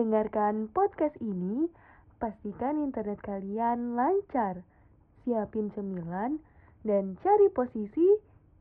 [0.00, 1.68] mendengarkan podcast ini,
[2.16, 4.64] pastikan internet kalian lancar.
[5.28, 6.40] Siapin cemilan
[6.88, 8.08] dan cari posisi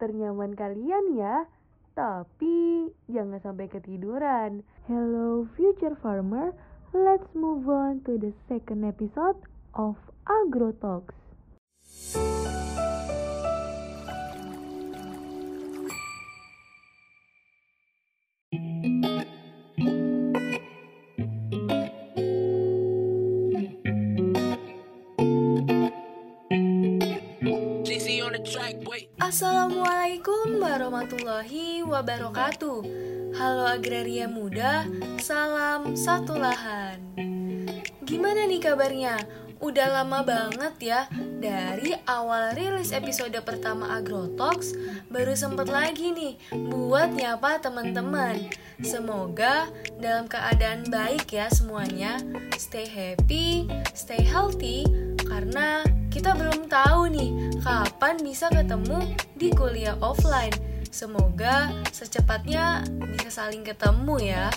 [0.03, 1.47] ternyaman kalian ya.
[1.95, 4.67] Tapi jangan sampai ketiduran.
[4.91, 6.51] Hello future farmer,
[6.91, 9.39] let's move on to the second episode
[9.71, 9.95] of
[10.27, 11.15] Agro Talks.
[30.99, 32.79] Warahmatullahi wabarakatuh
[33.39, 34.83] Halo agraria muda,
[35.15, 36.99] salam satu lahan
[38.03, 39.15] Gimana nih kabarnya?
[39.63, 41.01] Udah lama banget ya
[41.39, 44.75] Dari awal rilis episode pertama Agrotalks
[45.07, 46.35] Baru sempet lagi nih
[46.67, 48.51] buat nyapa teman-teman
[48.83, 49.71] Semoga
[50.03, 52.19] dalam keadaan baik ya semuanya
[52.59, 54.83] Stay happy, stay healthy
[55.23, 55.79] Karena
[56.11, 60.68] kita belum tahu nih kapan bisa ketemu di kuliah offline.
[60.89, 62.81] Semoga secepatnya
[63.13, 64.49] bisa saling ketemu ya.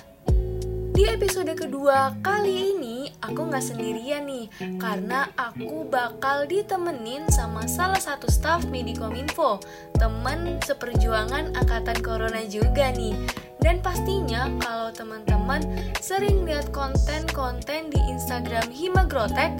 [0.92, 8.00] Di episode kedua kali ini aku nggak sendirian nih karena aku bakal ditemenin sama salah
[8.00, 9.60] satu staff Medikominfo,
[9.96, 13.16] teman seperjuangan angkatan corona juga nih.
[13.60, 15.64] Dan pastinya kalau teman-teman
[16.00, 19.52] sering lihat konten-konten di Instagram Himagrotek,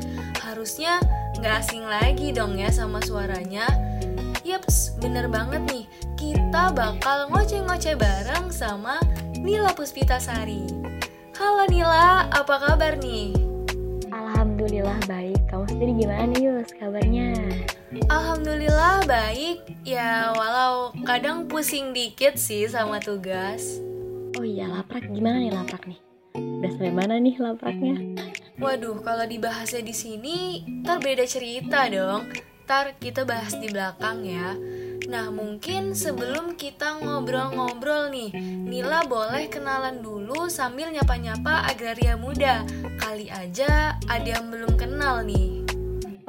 [0.44, 1.00] harusnya
[1.40, 3.64] nggak asing lagi dong ya sama suaranya.
[4.42, 5.86] Yaps, bener banget nih,
[6.22, 9.02] kita bakal ngoceh-ngoceh bareng sama
[9.42, 10.62] Nila Puspitasari.
[11.34, 13.34] Halo Nila, apa kabar nih?
[14.14, 17.34] Alhamdulillah baik, kamu sendiri gimana nih Yus kabarnya?
[18.06, 23.82] Alhamdulillah baik, ya walau kadang pusing dikit sih sama tugas.
[24.38, 25.98] Oh iya, laprak gimana nih laprak nih?
[26.38, 27.98] Udah sampai mana nih lapraknya?
[28.62, 32.30] Waduh, kalau dibahasnya di sini, ntar beda cerita dong.
[32.62, 34.54] Ntar kita bahas di belakang ya.
[35.10, 38.30] Nah, mungkin sebelum kita ngobrol-ngobrol nih,
[38.62, 42.62] Nila boleh kenalan dulu sambil nyapa-nyapa agraria muda.
[43.02, 45.66] Kali aja ada yang belum kenal nih.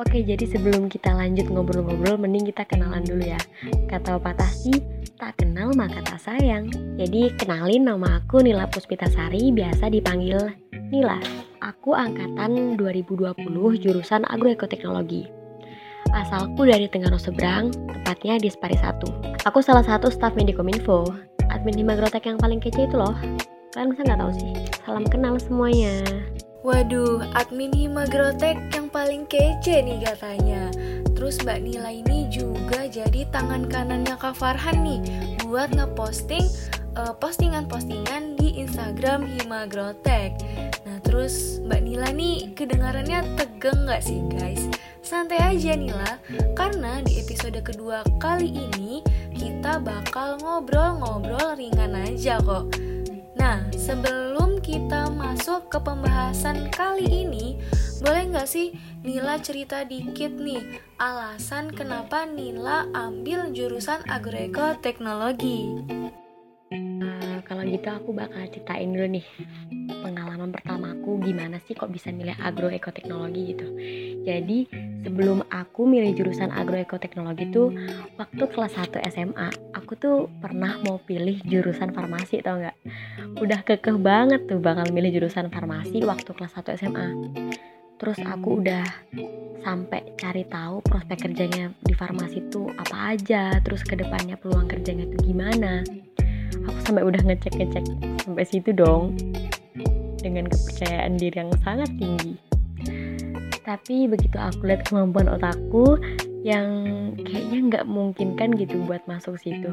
[0.02, 3.42] Oke, jadi sebelum kita lanjut ngobrol-ngobrol, mending kita kenalan dulu ya.
[3.86, 4.82] Kata patah sih,
[5.22, 6.66] tak kenal maka tak sayang.
[6.98, 10.50] Jadi kenalin nama aku Nila Puspitasari, biasa dipanggil
[10.90, 11.22] Nila.
[11.62, 13.38] Aku angkatan 2020
[13.78, 15.43] jurusan agroekoteknologi.
[16.14, 19.50] Asalku dari Tenggara Seberang, tepatnya di Spari 1.
[19.50, 21.10] Aku salah satu staf Medikominfo,
[21.50, 23.18] admin Himagrotek yang paling kece itu loh.
[23.74, 24.54] Kalian masa nggak tahu sih?
[24.86, 26.06] Salam kenal semuanya.
[26.62, 30.70] Waduh, admin Himagrotek yang paling kece nih katanya.
[31.18, 35.02] Terus Mbak Nila ini juga jadi tangan kanannya Kak Farhan nih
[35.50, 36.46] buat ngeposting
[36.94, 40.38] uh, postingan-postingan di Instagram Himagrotek.
[40.86, 44.70] Nah terus Mbak Nila nih kedengarannya tegeng gak sih guys?
[45.04, 46.16] Santai aja Nila,
[46.56, 49.04] karena di episode kedua kali ini
[49.36, 52.72] kita bakal ngobrol-ngobrol ringan aja kok.
[53.36, 57.60] Nah, sebelum kita masuk ke pembahasan kali ini,
[58.00, 58.72] boleh nggak sih
[59.04, 65.68] Nila cerita dikit nih alasan kenapa Nila ambil jurusan agreko teknologi?
[67.54, 69.26] Kalau gitu aku bakal ceritain dulu nih
[70.02, 73.68] pengalaman pertamaku gimana sih kok bisa milih agroekoteknologi gitu.
[74.26, 74.66] Jadi
[75.06, 77.70] sebelum aku milih jurusan agroekoteknologi tuh
[78.18, 82.74] waktu kelas 1 SMA aku tuh pernah mau pilih jurusan farmasi tau nggak?
[83.38, 87.08] Udah kekeh banget tuh bakal milih jurusan farmasi waktu kelas 1 SMA.
[88.02, 88.82] Terus aku udah
[89.62, 95.06] sampai cari tahu prospek kerjanya di farmasi tuh apa aja, terus ke depannya peluang kerjanya
[95.06, 95.86] tuh gimana
[96.62, 97.86] aku sampai udah ngecek-ngecek
[98.26, 99.18] sampai situ dong.
[100.24, 102.40] Dengan kepercayaan diri yang sangat tinggi.
[103.64, 106.00] Tapi begitu aku lihat kemampuan otakku
[106.44, 106.68] yang
[107.24, 109.68] kayaknya nggak mungkin kan gitu buat masuk situ.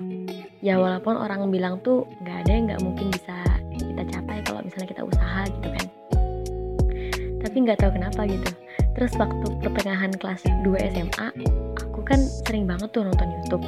[0.62, 3.38] Ya walaupun orang bilang tuh nggak ada yang nggak mungkin bisa
[3.78, 5.86] kita capai kalau misalnya kita usaha gitu kan.
[7.42, 8.50] Tapi nggak tahu kenapa gitu.
[8.98, 11.28] Terus waktu pertengahan kelas 2 SMA
[11.78, 13.64] aku kan sering banget tuh nonton YouTube.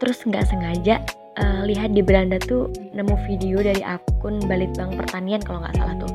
[0.00, 1.04] Terus nggak sengaja
[1.38, 6.12] uh, lihat di beranda tuh nemu video dari akun Balitbang Pertanian kalau nggak salah tuh.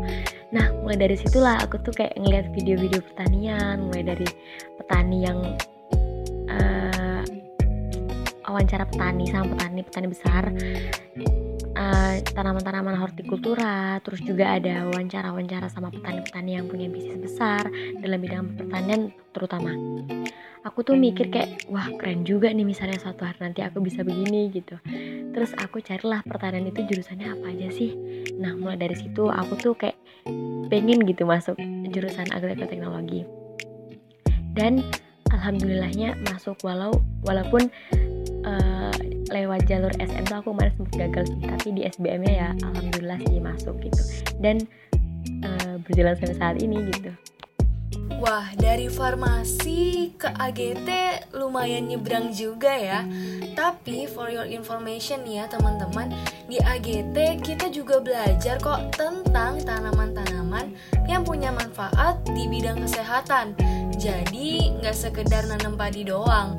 [0.53, 4.27] Nah mulai dari situlah aku tuh kayak ngeliat video-video pertanian, mulai dari
[4.77, 5.39] petani yang
[6.51, 7.21] uh,
[8.47, 10.43] wawancara petani sama petani petani besar.
[12.37, 17.65] Tanaman-tanaman hortikultura, terus juga ada wawancara-wawancara sama petani-petani yang punya bisnis besar
[17.97, 19.73] dalam bidang pertanian terutama.
[20.65, 24.51] Aku tuh mikir kayak, wah keren juga nih misalnya suatu hari nanti aku bisa begini
[24.51, 24.75] gitu.
[25.31, 27.95] Terus aku carilah pertanian itu jurusannya apa aja sih.
[28.35, 29.95] Nah mulai dari situ aku tuh kayak
[30.67, 31.55] pengen gitu masuk
[31.87, 33.23] jurusan agroekoteknologi.
[34.57, 34.81] Dan
[35.29, 36.91] alhamdulillahnya masuk walau
[37.23, 37.69] walaupun
[38.43, 38.96] uh,
[39.31, 43.19] lewat jalur SM tuh aku kemarin sempat gagal sih tapi di SBM nya ya alhamdulillah
[43.27, 44.01] sih masuk gitu
[44.39, 44.55] dan
[45.43, 47.11] uh, berjalan sampai saat ini gitu
[48.17, 50.89] Wah, dari farmasi ke AGT
[51.37, 53.05] lumayan nyebrang juga ya.
[53.53, 56.09] Tapi for your information nih ya teman-teman,
[56.49, 60.73] di AGT kita juga belajar kok tentang tanaman-tanaman
[61.05, 63.53] yang punya manfaat di bidang kesehatan.
[63.93, 66.57] Jadi nggak sekedar nanam padi doang.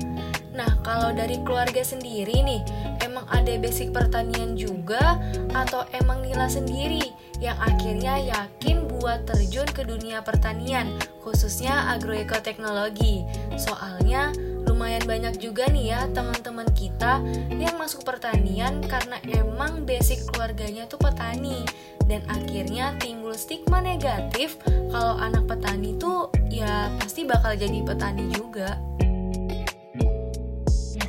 [0.58, 2.66] Nah, kalau dari keluarga sendiri nih,
[3.06, 5.22] emang ada basic pertanian juga
[5.54, 13.22] atau emang Nila sendiri yang akhirnya yakin buat terjun ke dunia pertanian, khususnya agroekoteknologi.
[13.54, 14.34] Soalnya
[14.66, 17.22] lumayan banyak juga nih ya teman-teman kita
[17.54, 21.64] yang masuk pertanian karena emang basic keluarganya tuh petani
[22.04, 24.60] dan akhirnya timbul stigma negatif
[24.92, 28.76] kalau anak petani tuh ya pasti bakal jadi petani juga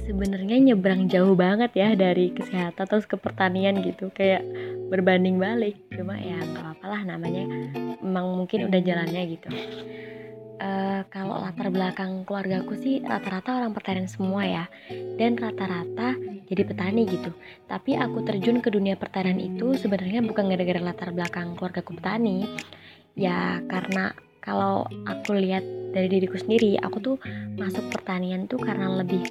[0.09, 4.09] sebenarnya nyebrang jauh banget ya dari kesehatan terus ke pertanian gitu.
[4.09, 4.41] Kayak
[4.89, 5.77] berbanding balik.
[5.93, 7.45] Cuma ya nggak apa-apa lah namanya
[8.01, 9.49] emang mungkin udah jalannya gitu.
[10.59, 14.65] Uh, kalau latar belakang keluargaku sih rata-rata orang pertanian semua ya.
[15.15, 16.17] Dan rata-rata
[16.49, 17.29] jadi petani gitu.
[17.69, 22.49] Tapi aku terjun ke dunia pertanian itu sebenarnya bukan gara-gara latar belakang keluargaku petani.
[23.13, 24.11] Ya karena
[24.41, 25.61] kalau aku lihat
[25.93, 27.15] dari diriku sendiri aku tuh
[27.55, 29.21] masuk pertanian tuh karena lebih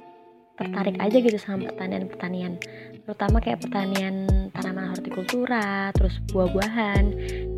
[0.59, 2.59] tertarik aja gitu sama pertanian-pertanian.
[3.07, 7.03] Terutama kayak pertanian tanaman hortikultura terus buah-buahan.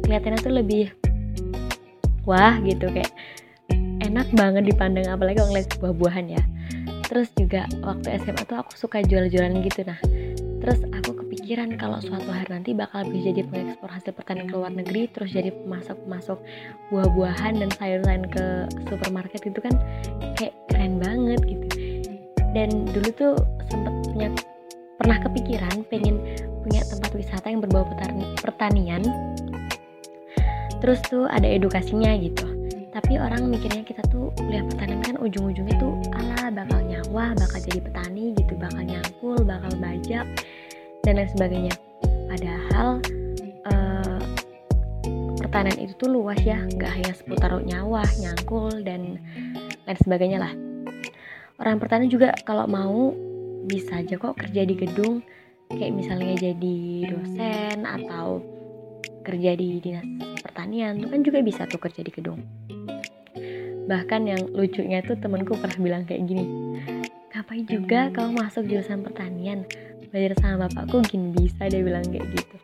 [0.05, 0.93] Kelihatannya tuh lebih
[2.29, 3.09] wah gitu kayak
[4.05, 6.43] enak banget dipandang apalagi kalau ngeliat buah-buahan ya.
[7.09, 9.99] Terus juga waktu SMA tuh aku suka jual-jualan gitu nah.
[10.61, 14.69] Terus aku kepikiran kalau suatu hari nanti bakal bisa jadi pengekspor hasil pertanian ke luar
[14.69, 16.37] negeri terus jadi pemasok-pemasok
[16.93, 18.45] buah-buahan dan sayur-sayuran ke
[18.87, 19.73] supermarket itu kan
[20.37, 21.70] kayak keren banget gitu
[22.51, 23.35] dan dulu tuh
[23.71, 24.29] sempat punya
[24.99, 26.19] pernah kepikiran pengen
[26.61, 27.87] punya tempat wisata yang berbau
[28.37, 29.01] pertanian.
[30.81, 32.45] Terus tuh ada edukasinya gitu.
[32.91, 37.79] Tapi orang mikirnya kita tuh kuliah pertanian kan ujung-ujungnya tuh ala bakal nyawa bakal jadi
[37.79, 40.27] petani gitu bakal nyangkul bakal bajak
[41.07, 41.73] dan lain sebagainya.
[42.27, 42.99] Padahal
[43.71, 44.19] uh,
[45.39, 49.17] pertanian itu tuh luas ya nggak hanya seputar nyawa nyangkul dan
[49.87, 50.53] lain sebagainya lah
[51.61, 53.13] orang pertanian juga kalau mau
[53.69, 55.21] bisa aja kok kerja di gedung.
[55.71, 56.77] Kayak misalnya jadi
[57.07, 58.43] dosen atau
[59.23, 60.03] kerja di dinas
[60.43, 62.43] pertanian itu kan juga bisa tuh kerja di gedung.
[63.87, 66.45] Bahkan yang lucunya tuh temanku pernah bilang kayak gini
[67.31, 69.63] ngapain juga kamu masuk jurusan pertanian?
[70.11, 72.57] Belajar sama bapakku gini bisa dia bilang kayak gitu.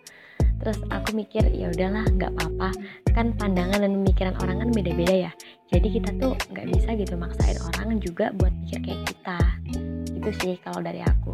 [0.59, 2.69] Terus aku mikir ya udahlah nggak apa-apa
[3.18, 5.31] kan pandangan dan pemikiran orang kan beda-beda ya
[5.74, 9.40] jadi kita tuh nggak bisa gitu maksain orang juga buat mikir kayak kita
[10.14, 11.34] itu sih kalau dari aku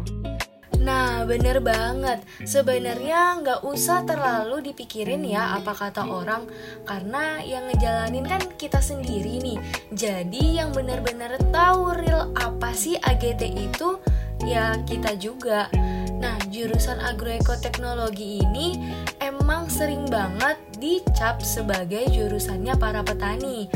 [0.84, 2.20] Nah, bener banget.
[2.44, 6.44] Sebenarnya nggak usah terlalu dipikirin ya apa kata orang,
[6.84, 9.56] karena yang ngejalanin kan kita sendiri nih.
[9.96, 13.96] Jadi yang bener-bener tahu real apa sih AGT itu,
[14.44, 15.72] ya kita juga.
[16.20, 18.76] Nah, jurusan agroekoteknologi ini
[19.22, 23.70] emang sering banget dicap sebagai jurusannya para petani.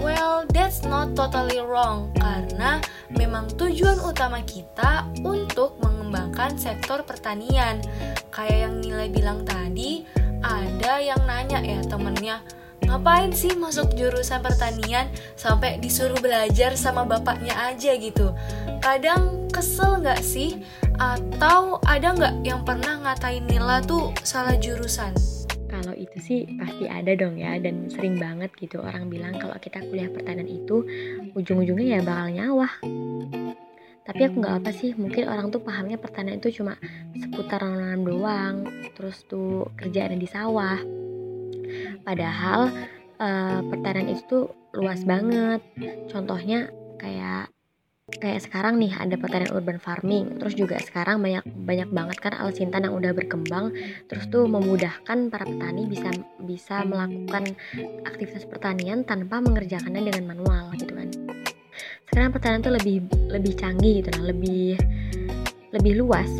[0.00, 2.80] Well, that's not totally wrong karena
[3.12, 7.84] memang tujuan utama kita untuk mengembangkan sektor pertanian.
[8.32, 10.08] Kayak yang nilai bilang tadi,
[10.40, 12.40] ada yang nanya ya temennya,
[12.88, 15.06] ngapain sih masuk jurusan pertanian
[15.36, 18.32] sampai disuruh belajar sama bapaknya aja gitu
[18.80, 20.62] kadang kesel nggak sih?
[20.96, 25.12] Atau ada nggak yang pernah ngatain Nila tuh salah jurusan?
[25.70, 29.78] Kalau itu sih pasti ada dong ya dan sering banget gitu orang bilang kalau kita
[29.86, 30.82] kuliah pertanian itu
[31.38, 32.72] ujung-ujungnya ya bakal nyawah.
[34.02, 36.74] Tapi aku nggak apa sih mungkin orang tuh pahamnya pertanian itu cuma
[37.14, 38.66] seputar nanam doang
[38.98, 40.82] terus tuh kerjaan di sawah.
[42.02, 42.74] Padahal
[43.22, 45.62] uh, pertanian itu tuh luas banget.
[46.10, 47.54] Contohnya kayak
[48.18, 50.40] kayak sekarang nih ada pertanian urban farming.
[50.42, 53.70] Terus juga sekarang banyak banyak banget kan alsintan yang udah berkembang.
[54.10, 56.10] Terus tuh memudahkan para petani bisa
[56.42, 57.54] bisa melakukan
[58.08, 61.08] aktivitas pertanian tanpa mengerjakannya dengan manual gitu kan.
[62.10, 64.74] Sekarang pertanian tuh lebih lebih canggih gitu nah lebih
[65.70, 66.30] lebih luas.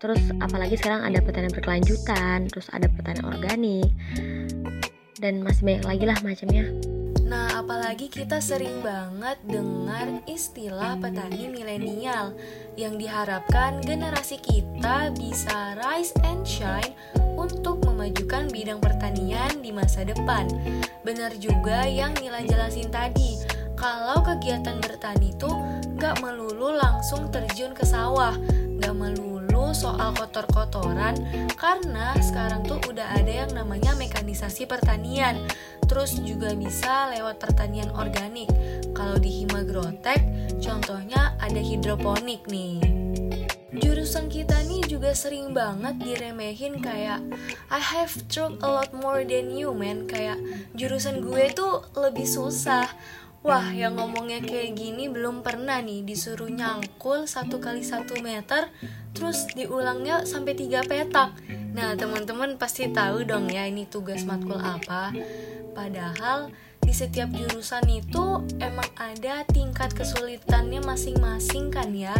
[0.00, 3.92] Terus apalagi sekarang ada pertanian berkelanjutan terus ada pertanian organik
[5.20, 6.64] dan masih banyak lagi lah macamnya
[7.30, 12.34] Nah, apalagi kita sering banget dengar istilah petani milenial
[12.74, 16.90] yang diharapkan generasi kita bisa rise and shine
[17.38, 20.50] untuk memajukan bidang pertanian di masa depan.
[21.06, 23.38] Benar juga yang Nila jelasin tadi,
[23.78, 25.54] kalau kegiatan bertani itu
[26.02, 28.34] gak melulu langsung terjun ke sawah,
[28.82, 31.14] gak melulu soal kotor-kotoran,
[31.54, 35.46] karena sekarang tuh udah ada yang namanya mekanisasi pertanian
[35.90, 38.46] terus juga bisa lewat pertanian organik.
[38.94, 40.22] Kalau di Himagrotek,
[40.62, 42.78] contohnya ada hidroponik nih.
[43.74, 47.22] Jurusan kita nih juga sering banget diremehin kayak
[47.70, 50.42] I have tried a lot more than you man Kayak
[50.74, 52.90] jurusan gue tuh lebih susah
[53.40, 58.68] Wah, yang ngomongnya kayak gini belum pernah nih disuruh nyangkul satu kali satu meter,
[59.16, 61.32] terus diulangnya sampai tiga petak.
[61.72, 65.16] Nah, teman-teman pasti tahu dong ya ini tugas matkul apa.
[65.72, 66.50] Padahal
[66.80, 72.16] di setiap jurusan itu emang ada tingkat kesulitannya masing-masing kan ya.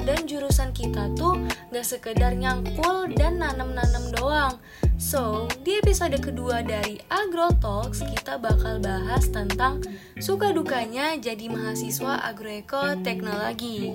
[0.00, 1.36] Dan jurusan kita tuh
[1.74, 4.54] gak sekedar nyangkul dan nanam-nanam doang.
[4.96, 9.82] So, di episode kedua dari Agro Talks kita bakal bahas tentang
[10.22, 13.92] suka dukanya jadi mahasiswa agroeko teknologi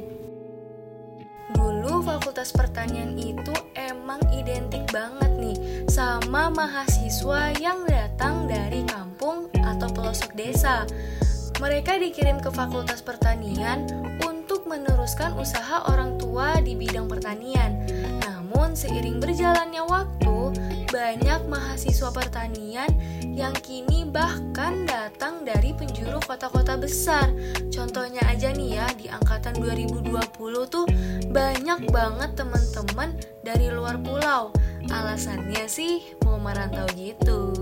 [1.79, 9.87] Dulu fakultas pertanian itu emang identik banget nih sama mahasiswa yang datang dari kampung atau
[9.87, 10.83] pelosok desa.
[11.63, 13.87] Mereka dikirim ke fakultas pertanian
[14.27, 17.87] untuk meneruskan usaha orang tua di bidang pertanian.
[18.49, 20.57] Namun seiring berjalannya waktu,
[20.89, 22.89] banyak mahasiswa pertanian
[23.21, 27.29] yang kini bahkan datang dari penjuru kota-kota besar.
[27.69, 30.89] Contohnya aja nih ya, di angkatan 2020 tuh
[31.29, 33.13] banyak banget teman-teman
[33.45, 34.49] dari luar pulau.
[34.89, 37.53] Alasannya sih mau merantau gitu.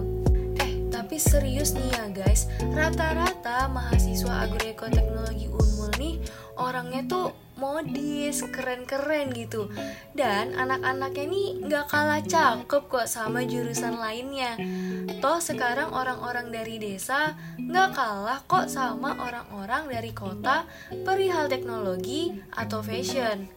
[0.64, 6.24] Eh, tapi serius nih ya guys, rata-rata mahasiswa agroekoteknologi Unmul nih
[6.56, 9.70] orangnya tuh modis, keren-keren gitu.
[10.14, 14.56] Dan anak-anaknya nih gak kalah cakep kok sama jurusan lainnya.
[15.20, 20.64] Toh sekarang orang-orang dari desa gak kalah kok sama orang-orang dari kota
[21.04, 23.50] perihal teknologi atau fashion.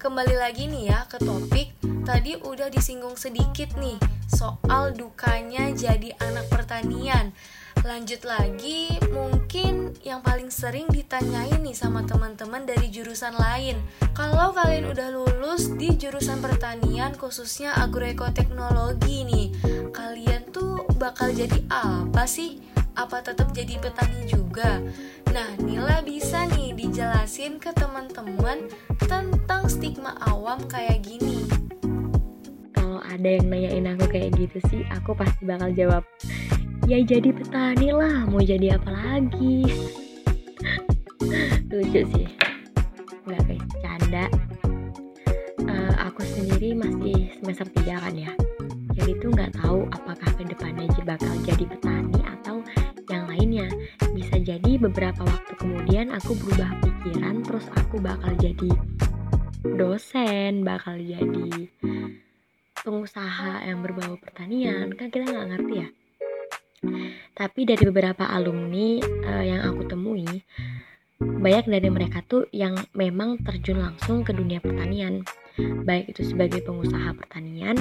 [0.00, 1.76] Kembali lagi nih ya ke topik
[2.08, 4.00] Tadi udah disinggung sedikit nih
[4.32, 7.36] Soal dukanya jadi anak pertanian
[7.80, 13.80] Lanjut lagi, mungkin yang paling sering ditanyain nih sama teman-teman dari jurusan lain.
[14.12, 19.48] Kalau kalian udah lulus di jurusan pertanian khususnya agroekoteknologi nih,
[19.96, 22.60] kalian tuh bakal jadi apa sih?
[23.00, 24.84] Apa tetap jadi petani juga?
[25.32, 28.68] Nah, Nila bisa nih dijelasin ke teman-teman
[29.08, 31.48] tentang stigma awam kayak gini.
[32.76, 36.04] Kalau ada yang nanyain aku kayak gitu sih, aku pasti bakal jawab
[36.90, 38.26] ya jadi petani lah.
[38.26, 39.62] Mau jadi apa lagi?
[41.70, 42.26] Lucu sih.
[43.30, 44.26] Nggak kayak canda.
[45.70, 48.34] Uh, aku sendiri masih semester 3 kan ya.
[48.98, 52.58] Jadi tuh nggak tahu apakah ke depannya bakal jadi petani atau
[53.06, 53.70] yang lainnya.
[54.10, 58.70] Bisa jadi beberapa waktu kemudian aku berubah pikiran terus aku bakal jadi
[59.62, 61.70] dosen bakal jadi
[62.82, 64.90] pengusaha yang berbau pertanian.
[64.98, 65.90] Kan kita nggak ngerti ya
[67.36, 70.28] tapi dari beberapa alumni uh, yang aku temui,
[71.20, 75.20] banyak dari mereka tuh yang memang terjun langsung ke dunia pertanian,
[75.84, 77.76] baik itu sebagai pengusaha pertanian,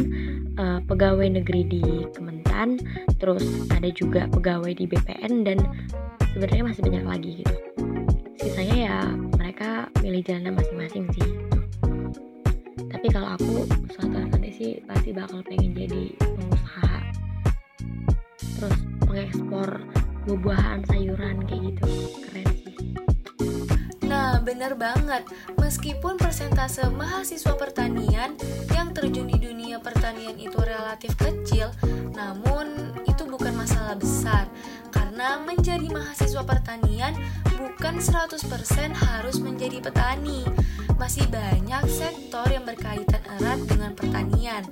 [0.59, 2.79] uh, pegawai negeri di Kementan,
[3.19, 5.63] terus ada juga pegawai di BPN dan
[6.35, 7.55] sebenarnya masih banyak lagi gitu.
[8.39, 8.97] Sisanya ya
[9.39, 11.29] mereka milih jalan masing-masing sih.
[12.91, 13.63] Tapi kalau aku
[13.95, 16.88] suatu nanti sih pasti bakal pengen jadi pengusaha
[18.59, 18.75] terus
[19.07, 19.69] mengekspor
[20.27, 21.83] buah-buahan sayuran kayak gitu
[22.27, 22.77] keren sih
[24.09, 25.21] Nah, bener banget.
[25.61, 28.33] Meskipun persentase mahasiswa pertanian
[28.73, 31.69] yang terjun di dunia pertanian itu relatif kecil,
[32.17, 34.49] namun itu bukan masalah besar.
[34.89, 37.13] Karena menjadi mahasiswa pertanian
[37.61, 38.41] bukan 100%
[38.97, 40.41] harus menjadi petani.
[40.97, 44.65] Masih banyak sektor yang berkaitan erat dengan pertanian.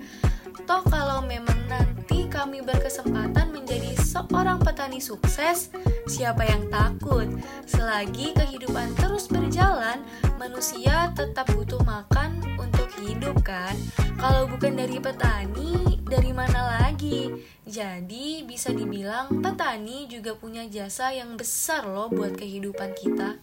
[0.67, 5.71] Toh kalau memang nanti kami berkesempatan menjadi seorang petani sukses,
[6.11, 7.23] siapa yang takut?
[7.63, 10.03] Selagi kehidupan terus berjalan,
[10.35, 13.79] manusia tetap butuh makan untuk hidup kan?
[14.19, 17.31] Kalau bukan dari petani, dari mana lagi?
[17.63, 23.39] Jadi bisa dibilang petani juga punya jasa yang besar loh buat kehidupan kita.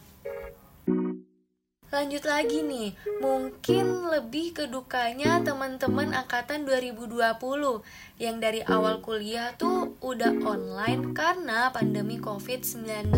[1.95, 2.91] Lanjut lagi nih,
[3.23, 7.23] mungkin lebih ke dukanya teman-teman angkatan 2020
[8.19, 13.15] yang dari awal kuliah tuh udah online karena pandemi COVID-19.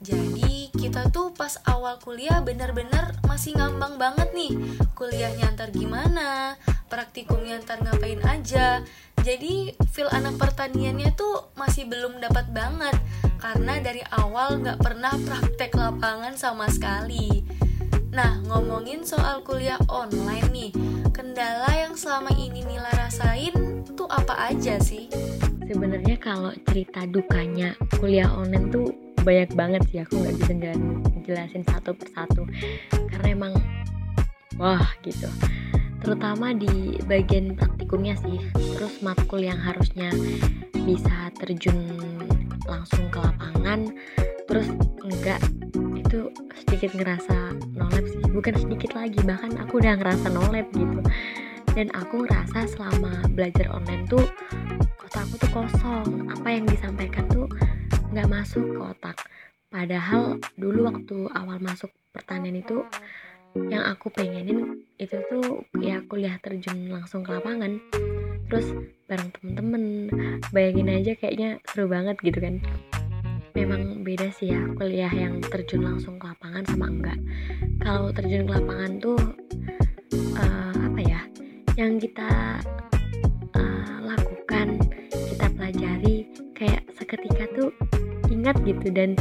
[0.00, 4.56] Jadi kita tuh pas awal kuliah bener-bener masih ngambang banget nih.
[4.96, 6.56] Kuliahnya ntar gimana,
[6.88, 8.80] praktikumnya ntar ngapain aja.
[9.20, 12.96] Jadi feel anak pertaniannya tuh masih belum dapat banget
[13.36, 17.44] karena dari awal nggak pernah praktek lapangan sama sekali.
[18.16, 20.70] Nah, ngomongin soal kuliah online nih,
[21.12, 25.12] kendala yang selama ini Nila rasain tuh apa aja sih?
[25.68, 28.88] Sebenarnya kalau cerita dukanya kuliah online tuh
[29.26, 30.52] banyak banget sih aku nggak bisa
[31.26, 32.46] jelasin satu persatu
[33.10, 33.52] karena emang
[34.54, 35.26] wah gitu
[36.00, 38.38] terutama di bagian praktikumnya sih.
[38.54, 40.12] Terus matkul yang harusnya
[40.72, 41.86] bisa terjun
[42.66, 43.90] langsung ke lapangan
[44.46, 44.70] terus
[45.02, 45.42] enggak
[45.98, 46.30] itu
[46.62, 48.22] sedikit ngerasa nolep sih.
[48.30, 51.00] Bukan sedikit lagi bahkan aku udah ngerasa nolep gitu.
[51.76, 54.24] Dan aku ngerasa selama belajar online tuh
[55.04, 56.30] otakku tuh kosong.
[56.32, 57.50] Apa yang disampaikan tuh
[58.14, 59.16] nggak masuk ke otak.
[59.68, 62.80] Padahal dulu waktu awal masuk pertanian itu
[63.72, 67.80] yang aku pengenin itu tuh ya kuliah terjun langsung ke lapangan.
[68.46, 68.76] Terus
[69.10, 69.84] bareng temen-temen
[70.54, 72.62] bayangin aja kayaknya seru banget gitu kan.
[73.56, 77.18] Memang beda sih ya kuliah yang terjun langsung ke lapangan sama enggak.
[77.80, 79.20] Kalau terjun ke lapangan tuh
[80.36, 81.20] uh, apa ya
[81.80, 82.60] yang kita
[83.56, 86.16] uh, lakukan kita pelajari
[86.56, 87.70] kayak seketika tuh
[88.30, 89.16] ingat gitu dan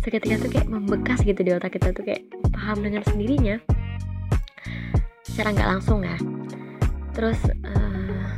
[0.00, 3.56] seketika tuh kayak membekas gitu di otak kita tuh kayak paham dengan sendirinya.
[5.24, 6.16] Secara nggak langsung ya.
[7.12, 8.32] Terus uh,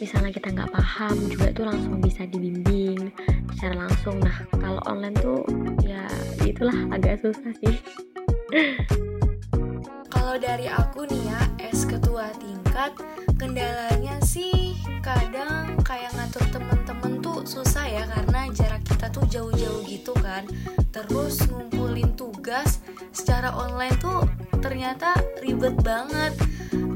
[0.00, 3.08] misalnya kita nggak paham juga tuh langsung bisa dibimbing
[3.56, 4.20] secara langsung.
[4.20, 5.40] Nah kalau online tuh
[5.80, 6.04] ya
[6.44, 7.76] itulah agak susah sih.
[10.12, 12.92] Kalau dari aku nih ya es ketua tingkat
[13.40, 17.03] kendalanya sih kadang kayak ngatur temen-temen
[17.44, 20.48] susah ya karena jarak kita tuh jauh-jauh gitu kan.
[20.90, 22.80] Terus ngumpulin tugas
[23.12, 24.24] secara online tuh
[24.64, 25.12] ternyata
[25.44, 26.32] ribet banget.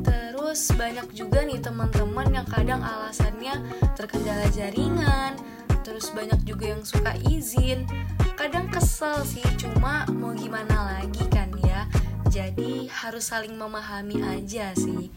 [0.02, 3.60] Terus banyak juga nih teman-teman yang kadang alasannya
[3.92, 5.36] terkendala jaringan.
[5.84, 7.84] Terus banyak juga yang suka izin.
[8.32, 11.84] Kadang kesel sih cuma mau gimana lagi kan ya.
[12.28, 15.12] Jadi harus saling memahami aja sih.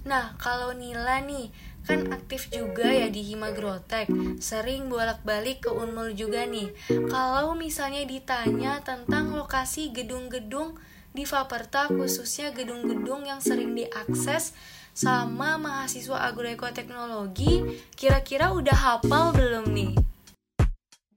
[0.00, 1.52] Nah, kalau Nila nih,
[1.84, 6.70] kan aktif juga ya di Himagrotek, sering bolak-balik ke Unmul juga nih.
[7.08, 10.76] Kalau misalnya ditanya tentang lokasi gedung-gedung
[11.10, 14.54] di Faperta, khususnya gedung-gedung yang sering diakses
[14.94, 19.92] sama mahasiswa agroekoteknologi, kira-kira udah hafal belum nih?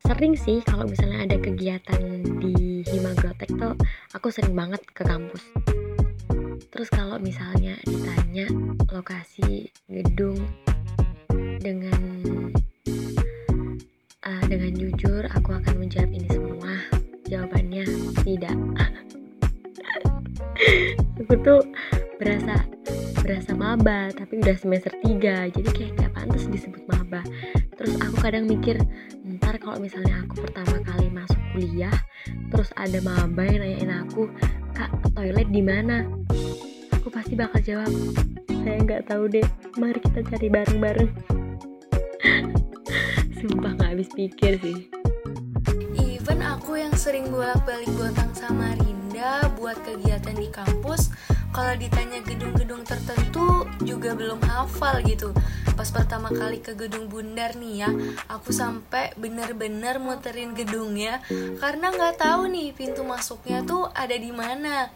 [0.04, 2.02] Sering sih kalau misalnya ada kegiatan
[2.44, 3.74] di Himagrotek tuh
[4.12, 5.42] aku sering banget ke kampus
[6.74, 8.50] Terus kalau misalnya ditanya
[8.90, 10.42] lokasi gedung
[11.62, 12.02] dengan
[14.26, 16.74] uh, dengan jujur aku akan menjawab ini semua.
[17.30, 17.86] Jawabannya
[18.26, 18.58] tidak.
[21.22, 21.62] aku tuh
[22.18, 22.66] berasa
[23.24, 27.24] berasa maba tapi udah semester 3 jadi kayak gak pantas disebut maba
[27.80, 28.76] terus aku kadang mikir
[29.40, 31.96] ntar kalau misalnya aku pertama kali masuk kuliah
[32.52, 34.28] terus ada maba yang nanyain aku
[34.76, 36.04] kak toilet di mana
[37.04, 37.92] aku pasti bakal jawab.
[38.48, 39.44] Saya nggak tahu deh
[39.76, 41.12] mari kita cari bareng-bareng.
[43.44, 44.88] Sumpah nggak habis pikir sih.
[46.00, 51.12] Even aku yang sering bolak-balik gotang sama Rinda buat kegiatan di kampus
[51.54, 55.30] kalau ditanya gedung-gedung tertentu juga belum hafal gitu.
[55.78, 57.90] Pas pertama kali ke gedung bundar nih ya
[58.30, 61.22] aku sampai bener-bener muterin gedungnya
[61.58, 64.90] karena nggak tahu nih pintu masuknya tuh ada di mana.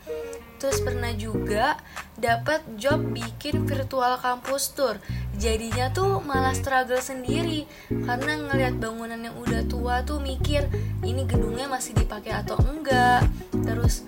[0.58, 1.78] Terus pernah juga
[2.18, 4.98] dapat job bikin virtual kampus tour.
[5.38, 10.66] Jadinya tuh malah struggle sendiri karena ngelihat bangunan yang udah tua tuh mikir
[11.06, 13.22] ini gedungnya masih dipakai atau enggak?
[13.54, 14.02] Terus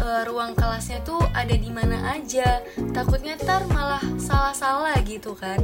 [0.00, 5.58] uh, ruang kelasnya tuh ada di mana aja takutnya ntar malah salah-salah gitu kan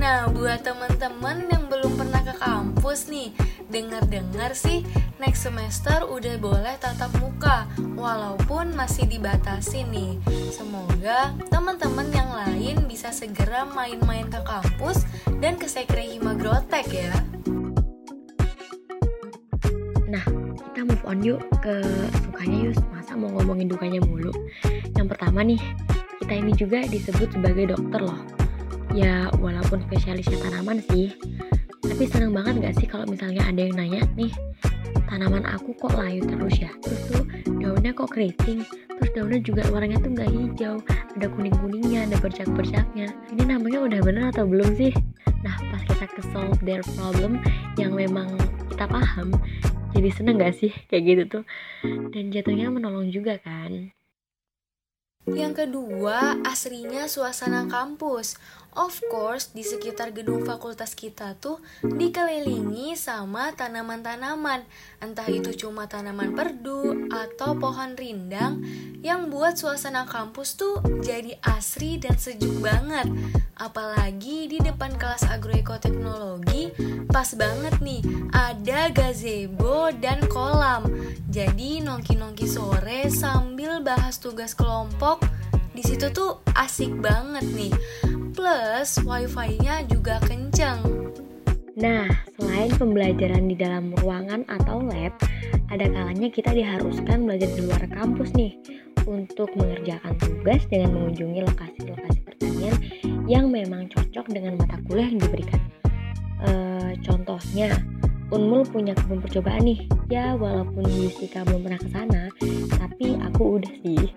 [0.00, 3.36] Nah, buat teman-teman yang belum pernah ke kampus nih,
[3.68, 4.80] dengar-dengar sih
[5.20, 7.68] next semester udah boleh tatap muka,
[8.00, 10.16] walaupun masih dibatasi nih.
[10.56, 15.04] Semoga teman-teman yang lain bisa segera main-main ke kampus
[15.36, 17.12] dan ke Sekre Himagrotek ya.
[21.10, 21.82] On yuk ke
[22.22, 22.78] sukanya yuk.
[22.94, 24.30] Masa mau ngomongin dukanya mulu?
[24.94, 25.58] Yang pertama nih,
[26.22, 28.22] kita ini juga disebut sebagai dokter loh.
[28.94, 31.14] Ya walaupun spesialisnya tanaman sih
[32.00, 34.32] tapi seneng banget gak sih kalau misalnya ada yang nanya nih
[35.04, 36.72] tanaman aku kok layu terus ya?
[36.80, 37.24] Terus tuh
[37.60, 38.64] daunnya kok keriting?
[38.96, 43.84] Terus daunnya juga warnanya tuh nggak hijau ada kuning kuningnya ada bercak bercaknya ini namanya
[43.84, 44.94] udah bener atau belum sih?
[45.42, 47.42] Nah pas kita ke solve their problem
[47.74, 48.32] yang memang
[48.72, 49.34] kita paham
[49.94, 50.72] jadi seneng gak sih?
[50.88, 51.44] Kayak gitu tuh.
[52.14, 53.90] Dan jatuhnya menolong juga kan.
[55.28, 58.40] Yang kedua, asrinya suasana kampus.
[58.70, 64.62] Of course, di sekitar gedung fakultas kita tuh dikelilingi sama tanaman-tanaman.
[65.02, 68.62] Entah itu cuma tanaman perdu atau pohon rindang
[69.02, 73.10] yang buat suasana kampus tuh jadi asri dan sejuk banget.
[73.58, 76.70] Apalagi di depan kelas agroekoteknologi,
[77.10, 80.86] pas banget nih, ada gazebo dan kolam.
[81.26, 85.26] Jadi nongki-nongki sore sambil bahas tugas kelompok,
[85.74, 87.74] di situ tuh asik banget nih
[88.40, 90.80] plus wifi-nya juga kenceng.
[91.76, 92.08] Nah,
[92.40, 95.12] selain pembelajaran di dalam ruangan atau lab,
[95.68, 98.56] ada kalanya kita diharuskan belajar di luar kampus nih
[99.04, 102.74] untuk mengerjakan tugas dengan mengunjungi lokasi-lokasi pertanian
[103.28, 105.60] yang memang cocok dengan mata kuliah yang diberikan.
[106.40, 106.50] E,
[107.04, 107.76] contohnya,
[108.32, 109.84] Unmul punya kebun percobaan nih.
[110.08, 112.22] Ya, walaupun Yusika belum pernah ke sana,
[112.80, 114.08] tapi aku udah sih.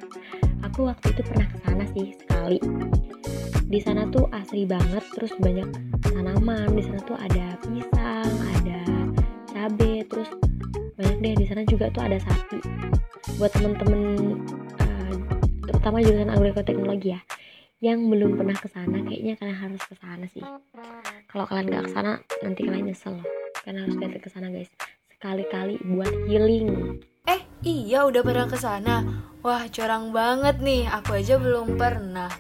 [0.71, 2.63] Aku waktu itu pernah ke sana sih sekali
[3.73, 5.65] di sana tuh asri banget terus banyak
[6.05, 6.77] tanaman.
[6.77, 8.81] Di sana tuh ada pisang ada
[9.49, 10.29] cabe terus
[10.93, 11.33] banyak deh.
[11.41, 12.61] Di sana juga tuh ada sapi.
[13.41, 14.37] Buat temen-temen
[14.77, 15.15] uh,
[15.65, 17.21] terutama jurusan agroteknologi ya
[17.81, 20.45] yang belum pernah ke sana kayaknya kalian harus ke sana sih.
[21.33, 23.27] Kalau kalian nggak ke sana nanti kalian nyesel loh
[23.65, 24.69] kalian harus datang ke sana guys.
[25.17, 29.03] Sekali-kali buat healing eh iya udah pernah ke sana.
[29.43, 30.87] Wah curang banget nih.
[30.87, 32.31] Aku aja belum pernah.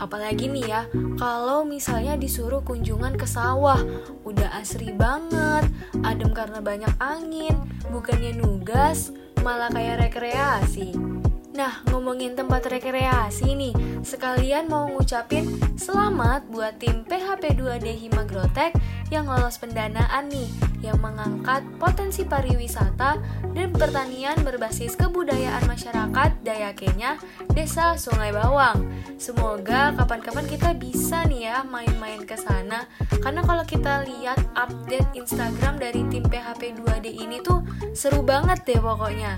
[0.00, 0.82] Apalagi nih ya,
[1.20, 3.78] kalau misalnya disuruh kunjungan ke sawah,
[4.26, 5.68] udah asri banget,
[6.02, 7.54] adem karena banyak angin,
[7.92, 9.14] bukannya nugas,
[9.44, 11.19] malah kayak rekreasi.
[11.60, 15.44] Nah, ngomongin tempat rekreasi nih, sekalian mau ngucapin
[15.76, 18.72] selamat buat tim PHP2D Himagrotek
[19.12, 20.48] yang lolos pendanaan nih,
[20.80, 23.20] yang mengangkat potensi pariwisata
[23.52, 27.20] dan pertanian berbasis kebudayaan masyarakat Dayakenya,
[27.52, 28.80] Desa Sungai Bawang.
[29.20, 32.88] Semoga kapan-kapan kita bisa nih ya main-main ke sana,
[33.20, 37.60] karena kalau kita lihat update Instagram dari tim PHP2D ini tuh
[37.92, 39.36] seru banget deh pokoknya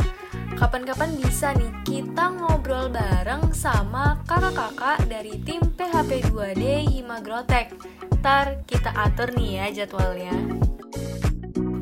[0.56, 7.72] kapan-kapan bisa nih kita ngobrol bareng sama kakak-kakak dari tim PHP2D Himagrotek.
[8.20, 10.34] Ntar kita atur nih ya jadwalnya.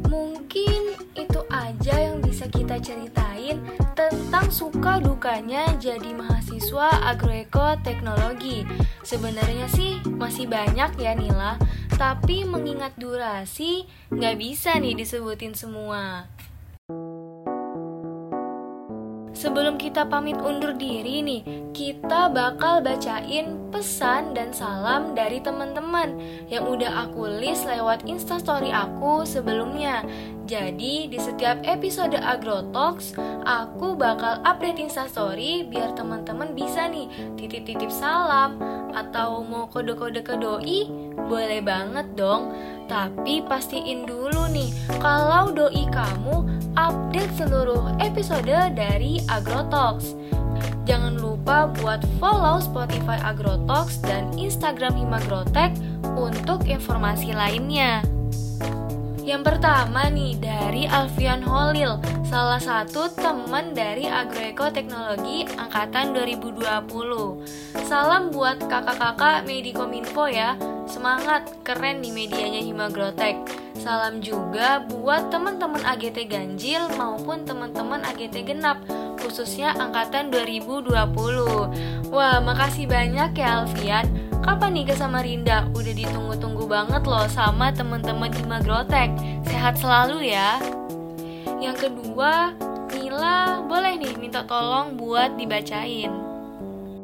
[0.08, 3.60] Mungkin itu aja yang bisa kita ceritain
[3.92, 8.64] tentang suka dukanya jadi mahasiswa agroeko teknologi.
[9.04, 11.60] Sebenarnya sih masih banyak ya Nila,
[12.00, 16.24] tapi mengingat durasi nggak bisa nih disebutin semua.
[19.40, 26.12] Sebelum kita pamit undur diri nih, kita bakal bacain pesan dan salam dari teman-teman
[26.52, 30.04] yang udah aku list lewat instastory aku sebelumnya.
[30.44, 33.16] Jadi di setiap episode Agrotalks,
[33.48, 37.08] aku bakal update instastory biar teman-teman bisa nih
[37.40, 38.60] titip-titip salam
[38.92, 40.84] atau mau kode-kode ke doi,
[41.16, 42.52] boleh banget dong.
[42.92, 44.68] Tapi pastiin dulu nih,
[45.00, 50.14] kalau doi kamu update seluruh episode dari Agrotalks.
[50.84, 55.74] Jangan lupa buat follow Spotify Agrotalks dan Instagram Himagrotek
[56.18, 58.02] untuk informasi lainnya.
[59.20, 66.64] Yang pertama nih dari Alfian Holil, salah satu teman dari Agroeko Teknologi angkatan 2020.
[67.84, 70.56] Salam buat kakak-kakak Medikominfo ya.
[70.88, 73.36] Semangat, keren nih medianya Himagrotek.
[73.80, 78.84] Salam juga buat teman-teman AGT Ganjil maupun teman-teman AGT Genap,
[79.20, 80.92] khususnya angkatan 2020.
[82.12, 84.19] Wah, makasih banyak ya Alfian.
[84.40, 85.68] Kapan nih ke Samarinda?
[85.76, 89.12] Udah ditunggu-tunggu banget loh sama teman-teman Himagrotek.
[89.44, 90.56] Sehat selalu ya.
[91.60, 92.56] Yang kedua,
[92.90, 96.10] Nila boleh nih minta tolong buat dibacain.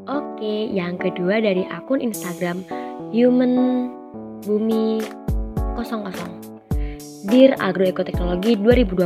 [0.07, 2.63] Oke, yang kedua dari akun Instagram
[3.11, 3.91] Human
[4.47, 5.03] Bumi
[5.75, 9.03] 00 Dear Agroekoteknologi 2020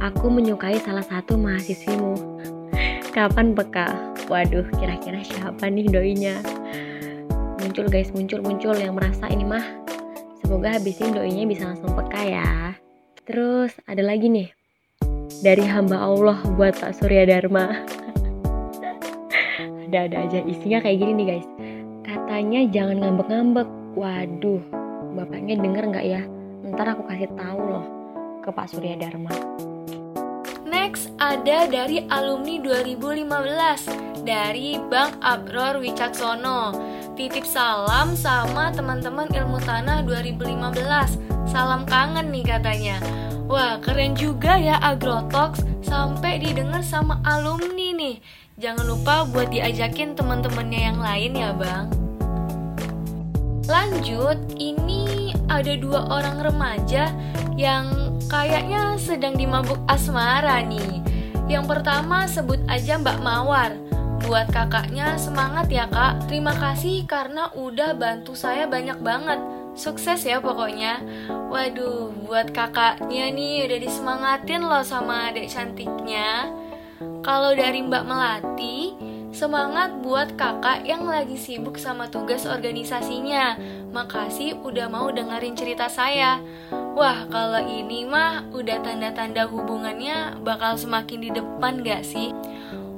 [0.00, 2.16] Aku menyukai salah satu mahasiswimu
[3.12, 3.92] Kapan peka?
[4.32, 6.40] Waduh, kira-kira siapa nih doinya?
[7.68, 9.60] Muncul guys, muncul-muncul yang merasa ini mah
[10.40, 12.72] Semoga habis ini doinya bisa langsung peka ya
[13.28, 14.48] Terus ada lagi nih
[15.44, 17.84] Dari hamba Allah buat Pak Surya Dharma
[19.84, 21.48] Ada-ada aja isinya kayak gini nih guys
[22.08, 23.68] Katanya jangan ngambek-ngambek.
[24.00, 24.64] Waduh,
[25.12, 26.24] bapaknya denger nggak ya?
[26.72, 27.84] Ntar aku kasih tahu loh
[28.40, 29.28] ke ke Pak Surya Dharma.
[30.64, 32.56] Next ada dari alumni
[32.88, 36.87] 2015 dari Bang Abror Wicaksono.
[37.18, 41.18] Titip salam sama teman-teman ilmu tanah 2015.
[41.50, 43.02] Salam kangen nih katanya.
[43.50, 48.22] Wah, keren juga ya Agrotalks sampai didengar sama alumni nih.
[48.62, 51.90] Jangan lupa buat diajakin teman-temannya yang lain ya, Bang.
[53.66, 57.10] Lanjut, ini ada dua orang remaja
[57.58, 61.02] yang kayaknya sedang dimabuk asmara nih.
[61.50, 63.87] Yang pertama sebut aja Mbak Mawar.
[64.24, 66.26] Buat kakaknya semangat ya kak.
[66.26, 69.38] Terima kasih karena udah bantu saya banyak banget.
[69.78, 70.98] Sukses ya pokoknya.
[71.52, 76.50] Waduh buat kakaknya nih udah disemangatin loh sama adik cantiknya.
[77.22, 78.78] Kalau dari Mbak Melati
[79.28, 83.60] Semangat buat kakak yang lagi sibuk sama tugas organisasinya.
[83.92, 86.40] Makasih udah mau dengerin cerita saya.
[86.96, 92.32] Wah kalau ini mah udah tanda-tanda hubungannya bakal semakin di depan gak sih?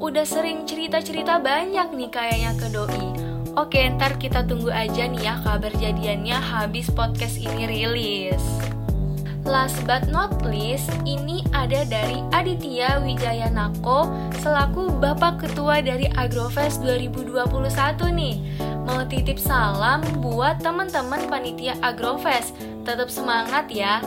[0.00, 3.06] Udah sering cerita-cerita banyak nih kayaknya ke Doi.
[3.52, 8.40] Oke, ntar kita tunggu aja nih ya kabar jadiannya habis podcast ini rilis.
[9.44, 14.08] Last but not least, ini ada dari Aditya Wijaya Nako
[14.40, 17.44] selaku Bapak Ketua dari Agrofest 2021
[18.16, 18.36] nih.
[18.88, 22.56] Mau titip salam buat teman-teman panitia Agrofest.
[22.88, 24.00] Tetap semangat ya.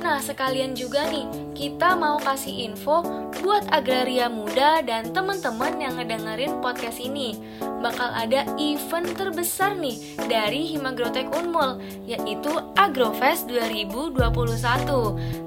[0.00, 3.04] Nah, sekalian juga nih, kita mau kasih info
[3.44, 7.36] buat agraria muda dan teman-teman yang ngedengerin podcast ini.
[7.60, 12.48] Bakal ada event terbesar nih dari Himagrotek Unmul, yaitu
[12.80, 14.16] Agrofest 2021.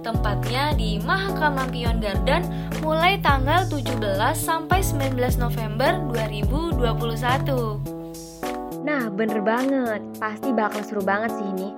[0.05, 2.45] Tempatnya di Mahakam Lampion Garden
[2.85, 3.97] mulai tanggal 17
[4.37, 7.81] sampai 19 November 2021.
[8.85, 10.01] Nah, bener banget.
[10.21, 11.73] Pasti bakal seru banget sih ini.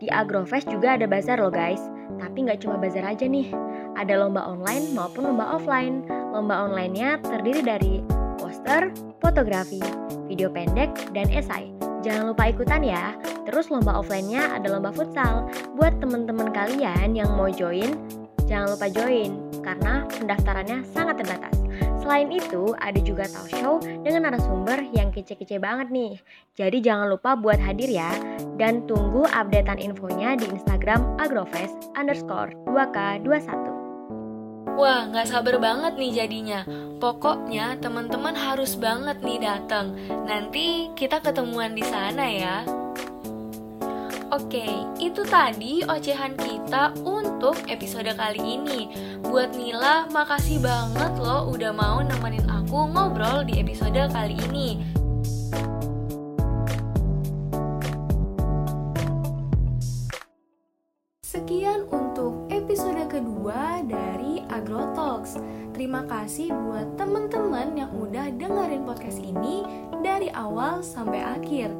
[0.00, 1.80] Di Agrofest juga ada bazar loh guys.
[2.20, 3.48] Tapi nggak cuma bazar aja nih,
[3.96, 6.04] ada lomba online maupun lomba offline.
[6.30, 8.04] Lomba online-nya terdiri dari
[8.38, 9.80] poster, fotografi,
[10.28, 11.72] video pendek, dan esai.
[12.00, 13.16] Jangan lupa ikutan ya.
[13.48, 15.48] Terus lomba offline-nya ada lomba futsal.
[15.76, 17.96] Buat teman-teman kalian yang mau join,
[18.50, 19.30] jangan lupa join
[19.62, 21.54] karena pendaftarannya sangat terbatas.
[22.02, 26.18] Selain itu, ada juga talk show dengan narasumber yang kece-kece banget nih.
[26.58, 28.10] Jadi jangan lupa buat hadir ya.
[28.58, 33.70] Dan tunggu updatean infonya di Instagram agrofest underscore 2K21.
[34.74, 36.60] Wah, nggak sabar banget nih jadinya.
[36.98, 39.94] Pokoknya teman-teman harus banget nih datang.
[40.26, 42.64] Nanti kita ketemuan di sana ya.
[44.30, 48.86] Oke, itu tadi ocehan kita untuk episode kali ini.
[49.26, 54.78] Buat Nila, makasih banget loh udah mau nemenin aku ngobrol di episode kali ini.
[61.26, 65.42] Sekian untuk episode kedua dari Agrotalks.
[65.74, 69.66] Terima kasih buat teman-teman yang udah dengerin podcast ini
[70.06, 71.74] dari awal sampai akhir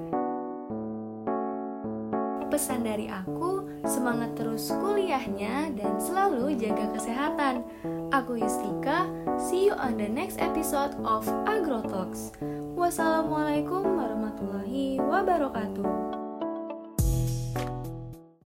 [2.50, 7.62] pesan dari aku, semangat terus kuliahnya dan selalu jaga kesehatan.
[8.10, 9.06] Aku Yustika,
[9.38, 12.34] see you on the next episode of Agro Talks.
[12.74, 16.09] Wassalamualaikum warahmatullahi wabarakatuh.